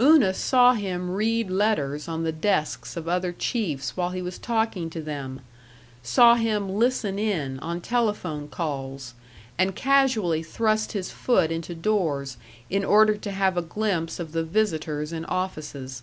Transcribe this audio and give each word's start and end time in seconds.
Una 0.00 0.32
saw 0.32 0.72
him 0.72 1.10
read 1.10 1.50
letters 1.50 2.08
on 2.08 2.22
the 2.24 2.32
desks 2.32 2.96
of 2.96 3.06
other 3.06 3.32
chiefs 3.32 3.94
while 3.94 4.08
he 4.12 4.22
was 4.22 4.38
talking 4.38 4.88
to 4.88 5.02
them; 5.02 5.42
saw 6.02 6.36
him 6.36 6.70
"listen 6.74 7.18
in" 7.18 7.58
on 7.58 7.82
telephone 7.82 8.48
calls, 8.48 9.12
and 9.58 9.76
casually 9.76 10.42
thrust 10.42 10.92
his 10.92 11.10
foot 11.10 11.52
into 11.52 11.74
doors, 11.74 12.38
in 12.70 12.82
order 12.82 13.14
to 13.14 13.30
have 13.30 13.58
a 13.58 13.60
glimpse 13.60 14.18
of 14.18 14.32
the 14.32 14.42
visitors 14.42 15.12
in 15.12 15.26
offices. 15.26 16.02